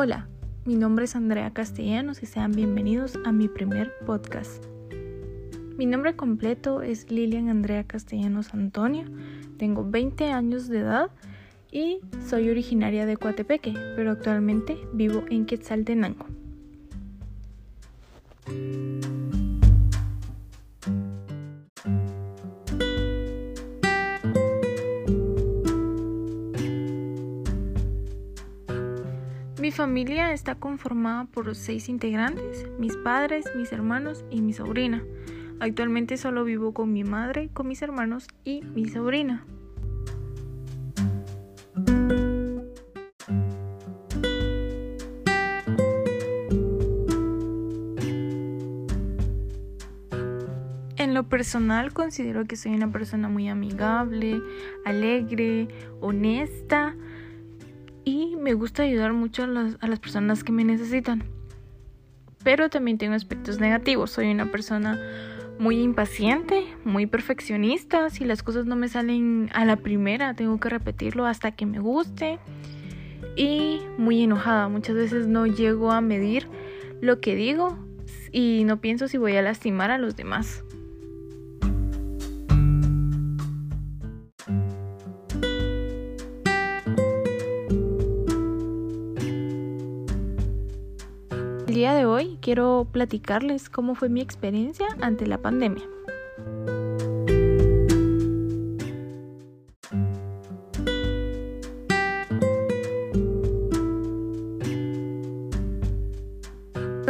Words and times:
Hola, 0.00 0.28
mi 0.64 0.76
nombre 0.76 1.06
es 1.06 1.16
Andrea 1.16 1.52
Castellanos 1.52 2.22
y 2.22 2.26
sean 2.26 2.52
bienvenidos 2.52 3.18
a 3.24 3.32
mi 3.32 3.48
primer 3.48 3.92
podcast. 4.06 4.64
Mi 5.76 5.86
nombre 5.86 6.14
completo 6.14 6.82
es 6.82 7.10
Lilian 7.10 7.48
Andrea 7.48 7.82
Castellanos 7.82 8.54
Antonio, 8.54 9.06
tengo 9.56 9.84
20 9.84 10.30
años 10.30 10.68
de 10.68 10.78
edad 10.78 11.10
y 11.72 11.98
soy 12.24 12.48
originaria 12.48 13.06
de 13.06 13.16
Coatepeque, 13.16 13.74
pero 13.96 14.12
actualmente 14.12 14.78
vivo 14.92 15.24
en 15.30 15.46
Quetzaltenango. 15.46 16.26
Mi 29.68 29.72
familia 29.72 30.32
está 30.32 30.54
conformada 30.54 31.26
por 31.26 31.54
seis 31.54 31.90
integrantes, 31.90 32.66
mis 32.78 32.96
padres, 32.96 33.44
mis 33.54 33.70
hermanos 33.70 34.24
y 34.30 34.40
mi 34.40 34.54
sobrina. 34.54 35.04
Actualmente 35.60 36.16
solo 36.16 36.42
vivo 36.44 36.72
con 36.72 36.90
mi 36.90 37.04
madre, 37.04 37.50
con 37.52 37.68
mis 37.68 37.82
hermanos 37.82 38.28
y 38.44 38.62
mi 38.62 38.88
sobrina. 38.88 39.44
En 50.96 51.12
lo 51.12 51.28
personal 51.28 51.92
considero 51.92 52.46
que 52.46 52.56
soy 52.56 52.74
una 52.74 52.90
persona 52.90 53.28
muy 53.28 53.50
amigable, 53.50 54.40
alegre, 54.86 55.68
honesta, 56.00 56.96
y 58.08 58.36
me 58.36 58.54
gusta 58.54 58.84
ayudar 58.84 59.12
mucho 59.12 59.44
a 59.44 59.46
las, 59.46 60.00
personas 60.00 60.42
que 60.42 60.50
me 60.50 60.64
necesitan. 60.64 61.24
Pero 62.42 62.70
también 62.70 62.96
tengo 62.96 63.12
aspectos 63.12 63.60
negativos. 63.60 64.12
Soy 64.12 64.30
una 64.30 64.50
persona 64.50 64.98
muy 65.58 65.82
impaciente, 65.82 66.64
muy 66.86 67.04
perfeccionista. 67.04 68.08
Si 68.08 68.24
las 68.24 68.42
cosas 68.42 68.64
no 68.64 68.76
me 68.76 68.88
salen 68.88 69.50
a 69.52 69.66
la 69.66 69.76
primera, 69.76 70.32
tengo 70.32 70.58
que 70.58 70.70
repetirlo 70.70 71.26
hasta 71.26 71.50
que 71.50 71.66
me 71.66 71.80
guste. 71.80 72.38
Y 73.36 73.82
muy 73.98 74.22
enojada. 74.22 74.68
Muchas 74.68 74.96
veces 74.96 75.26
no 75.26 75.46
llego 75.46 75.92
a 75.92 76.00
medir 76.00 76.48
lo 77.02 77.20
que 77.20 77.36
digo 77.36 77.78
y 78.32 78.64
no 78.64 78.80
pienso 78.80 79.08
si 79.08 79.18
voy 79.18 79.36
a 79.36 79.42
lastimar 79.42 79.90
a 79.90 79.98
los 79.98 80.16
demás. 80.16 80.64
El 91.68 91.74
día 91.74 91.92
de 91.92 92.06
hoy 92.06 92.38
quiero 92.40 92.88
platicarles 92.90 93.68
cómo 93.68 93.94
fue 93.94 94.08
mi 94.08 94.22
experiencia 94.22 94.86
ante 95.02 95.26
la 95.26 95.36
pandemia. 95.36 95.84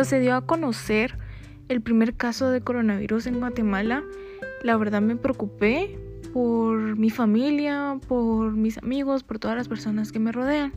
Se 0.03 0.19
dio 0.19 0.34
a 0.34 0.45
conocer 0.45 1.17
el 1.69 1.81
primer 1.81 2.15
caso 2.15 2.50
de 2.50 2.61
coronavirus 2.61 3.28
en 3.28 3.39
Guatemala. 3.39 4.03
La 4.65 4.77
verdad 4.77 5.00
me 5.00 5.15
preocupé 5.15 5.97
por 6.33 6.97
mi 6.97 7.11
familia, 7.11 8.00
por 8.09 8.55
mis 8.55 8.78
amigos, 8.78 9.22
por 9.22 9.39
todas 9.39 9.56
las 9.56 9.69
personas 9.69 10.11
que 10.11 10.19
me 10.19 10.33
rodean. 10.33 10.72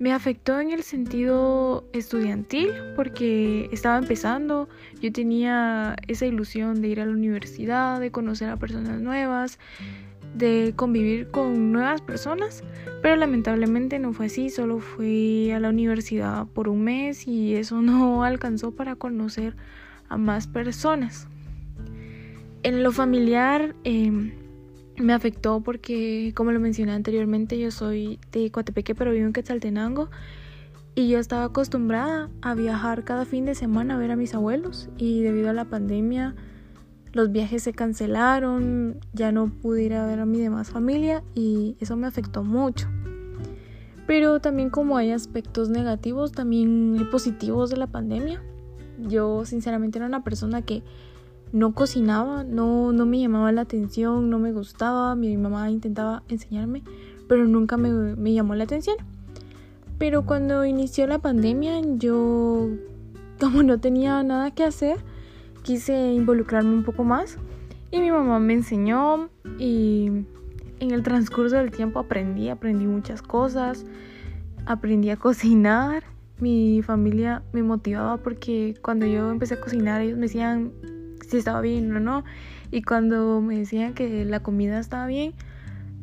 Me 0.00 0.14
afectó 0.14 0.58
en 0.58 0.70
el 0.70 0.82
sentido 0.82 1.84
estudiantil 1.92 2.70
porque 2.96 3.68
estaba 3.70 3.98
empezando, 3.98 4.66
yo 5.02 5.12
tenía 5.12 5.94
esa 6.08 6.24
ilusión 6.24 6.80
de 6.80 6.88
ir 6.88 7.00
a 7.02 7.04
la 7.04 7.12
universidad, 7.12 8.00
de 8.00 8.10
conocer 8.10 8.48
a 8.48 8.56
personas 8.56 9.02
nuevas, 9.02 9.58
de 10.34 10.72
convivir 10.74 11.30
con 11.30 11.70
nuevas 11.70 12.00
personas, 12.00 12.64
pero 13.02 13.16
lamentablemente 13.16 13.98
no 13.98 14.14
fue 14.14 14.26
así, 14.26 14.48
solo 14.48 14.78
fui 14.78 15.50
a 15.50 15.60
la 15.60 15.68
universidad 15.68 16.46
por 16.46 16.70
un 16.70 16.82
mes 16.82 17.28
y 17.28 17.56
eso 17.56 17.82
no 17.82 18.24
alcanzó 18.24 18.70
para 18.70 18.96
conocer 18.96 19.54
a 20.08 20.16
más 20.16 20.46
personas. 20.46 21.28
En 22.62 22.82
lo 22.82 22.90
familiar, 22.90 23.74
eh, 23.84 24.32
me 25.00 25.12
afectó 25.12 25.60
porque, 25.60 26.32
como 26.34 26.52
lo 26.52 26.60
mencioné 26.60 26.92
anteriormente, 26.92 27.58
yo 27.58 27.70
soy 27.70 28.18
de 28.32 28.50
Coatepeque, 28.50 28.94
pero 28.94 29.12
vivo 29.12 29.26
en 29.26 29.32
Quetzaltenango. 29.32 30.10
Y 30.94 31.08
yo 31.08 31.18
estaba 31.18 31.44
acostumbrada 31.44 32.28
a 32.42 32.54
viajar 32.54 33.04
cada 33.04 33.24
fin 33.24 33.44
de 33.44 33.54
semana 33.54 33.94
a 33.94 33.98
ver 33.98 34.10
a 34.10 34.16
mis 34.16 34.34
abuelos. 34.34 34.88
Y 34.98 35.22
debido 35.22 35.50
a 35.50 35.52
la 35.52 35.64
pandemia, 35.66 36.34
los 37.12 37.32
viajes 37.32 37.62
se 37.62 37.72
cancelaron, 37.72 39.00
ya 39.12 39.32
no 39.32 39.48
pude 39.48 39.82
ir 39.82 39.94
a 39.94 40.06
ver 40.06 40.20
a 40.20 40.26
mi 40.26 40.40
demás 40.40 40.70
familia 40.70 41.22
y 41.34 41.76
eso 41.80 41.96
me 41.96 42.06
afectó 42.06 42.44
mucho. 42.44 42.88
Pero 44.06 44.40
también 44.40 44.70
como 44.70 44.96
hay 44.96 45.12
aspectos 45.12 45.70
negativos, 45.70 46.32
también 46.32 46.96
hay 46.98 47.04
positivos 47.04 47.70
de 47.70 47.76
la 47.76 47.86
pandemia. 47.86 48.42
Yo 48.98 49.44
sinceramente 49.44 49.98
era 49.98 50.06
una 50.06 50.24
persona 50.24 50.62
que 50.62 50.82
no 51.52 51.74
cocinaba, 51.74 52.44
no, 52.44 52.92
no 52.92 53.06
me 53.06 53.20
llamaba 53.20 53.52
la 53.52 53.62
atención, 53.62 54.30
no 54.30 54.38
me 54.38 54.52
gustaba, 54.52 55.14
mi 55.14 55.36
mamá 55.36 55.70
intentaba 55.70 56.22
enseñarme, 56.28 56.82
pero 57.28 57.46
nunca 57.46 57.76
me, 57.76 57.90
me 57.90 58.32
llamó 58.32 58.54
la 58.54 58.64
atención. 58.64 58.96
Pero 59.98 60.24
cuando 60.24 60.64
inició 60.64 61.06
la 61.06 61.18
pandemia, 61.18 61.80
yo, 61.96 62.68
como 63.40 63.62
no 63.62 63.80
tenía 63.80 64.22
nada 64.22 64.50
que 64.52 64.64
hacer, 64.64 64.98
quise 65.62 66.12
involucrarme 66.12 66.72
un 66.72 66.84
poco 66.84 67.04
más 67.04 67.38
y 67.90 67.98
mi 67.98 68.10
mamá 68.10 68.38
me 68.38 68.54
enseñó 68.54 69.28
y 69.58 70.06
en 70.78 70.90
el 70.90 71.02
transcurso 71.02 71.56
del 71.56 71.70
tiempo 71.70 71.98
aprendí, 71.98 72.48
aprendí 72.48 72.86
muchas 72.86 73.20
cosas, 73.20 73.84
aprendí 74.66 75.10
a 75.10 75.16
cocinar. 75.16 76.04
Mi 76.38 76.80
familia 76.82 77.42
me 77.52 77.62
motivaba 77.62 78.16
porque 78.16 78.74
cuando 78.80 79.04
yo 79.04 79.30
empecé 79.30 79.54
a 79.54 79.60
cocinar 79.60 80.00
ellos 80.00 80.16
me 80.16 80.22
decían, 80.22 80.72
si 81.28 81.38
estaba 81.38 81.60
bien 81.60 81.94
o 81.96 82.00
no. 82.00 82.24
Y 82.70 82.82
cuando 82.82 83.40
me 83.40 83.58
decían 83.58 83.94
que 83.94 84.24
la 84.24 84.40
comida 84.40 84.78
estaba 84.78 85.06
bien, 85.06 85.34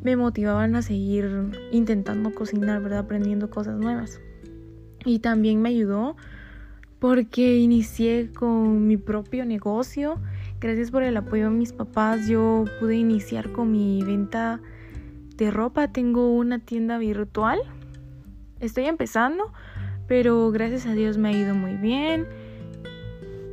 me 0.02 0.16
motivaban 0.16 0.76
a 0.76 0.82
seguir 0.82 1.50
intentando 1.72 2.34
cocinar, 2.34 2.82
¿verdad? 2.82 3.00
Aprendiendo 3.00 3.50
cosas 3.50 3.78
nuevas. 3.78 4.20
Y 5.04 5.20
también 5.20 5.62
me 5.62 5.70
ayudó 5.70 6.16
porque 6.98 7.56
inicié 7.56 8.30
con 8.32 8.86
mi 8.86 8.96
propio 8.96 9.44
negocio. 9.44 10.18
Gracias 10.60 10.90
por 10.90 11.02
el 11.02 11.16
apoyo 11.16 11.44
de 11.44 11.50
mis 11.50 11.72
papás, 11.72 12.26
yo 12.28 12.64
pude 12.80 12.96
iniciar 12.96 13.52
con 13.52 13.72
mi 13.72 14.02
venta 14.02 14.60
de 15.36 15.50
ropa. 15.50 15.92
Tengo 15.92 16.34
una 16.34 16.58
tienda 16.58 16.98
virtual. 16.98 17.60
Estoy 18.60 18.86
empezando, 18.86 19.52
pero 20.08 20.50
gracias 20.50 20.86
a 20.86 20.92
Dios 20.92 21.16
me 21.16 21.28
ha 21.28 21.32
ido 21.32 21.54
muy 21.54 21.76
bien 21.76 22.26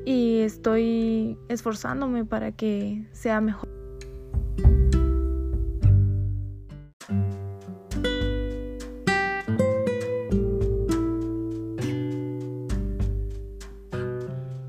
y 0.06 0.38
estoy 0.38 1.38
esforzándome 1.50 2.26
para 2.26 2.52
que 2.52 3.08
sea 3.12 3.42
mejor. 3.42 3.68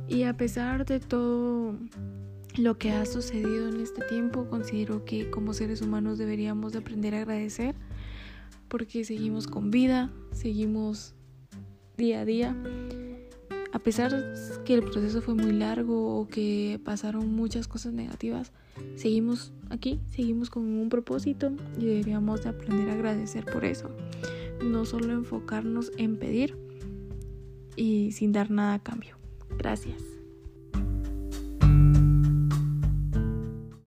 Y 0.09 0.23
a 0.25 0.35
pesar 0.37 0.87
de 0.87 1.01
todo 1.01 1.77
lo 2.57 2.79
que 2.79 2.93
ha 2.93 3.05
sucedido 3.05 3.69
en 3.69 3.81
este 3.81 4.03
tiempo, 4.07 4.49
considero 4.49 5.05
que 5.05 5.31
como 5.31 5.53
seres 5.53 5.83
humanos 5.83 6.17
deberíamos 6.17 6.73
de 6.73 6.79
aprender 6.79 7.15
a 7.15 7.19
agradecer 7.19 7.75
porque 8.69 9.05
seguimos 9.05 9.47
con 9.47 9.71
vida, 9.71 10.11
seguimos 10.33 11.15
día 11.97 12.21
a 12.21 12.25
día 12.25 12.57
a 13.77 13.79
pesar 13.79 14.11
que 14.65 14.73
el 14.73 14.83
proceso 14.83 15.21
fue 15.21 15.35
muy 15.35 15.53
largo 15.53 16.19
o 16.19 16.27
que 16.29 16.81
pasaron 16.83 17.35
muchas 17.35 17.69
cosas 17.69 17.93
negativas, 17.93 18.51
seguimos 18.95 19.53
aquí, 19.69 20.01
seguimos 20.07 20.49
con 20.49 20.65
un 20.65 20.89
propósito 20.89 21.53
y 21.79 21.85
deberíamos 21.85 22.43
de 22.43 22.49
aprender 22.49 22.89
a 22.89 22.95
agradecer 22.95 23.45
por 23.45 23.67
eso. 23.67 23.91
No 24.65 24.87
solo 24.87 25.13
enfocarnos 25.13 25.93
en 25.99 26.17
pedir 26.17 26.57
y 27.77 28.13
sin 28.13 28.33
dar 28.33 28.51
nada 28.51 28.73
a 28.73 28.83
cambio. 28.83 29.19
Gracias. 29.59 30.16